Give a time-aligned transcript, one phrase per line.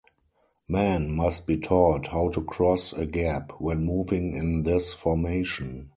[0.67, 5.89] Men must be taught how to cross a gap when moving in this formation.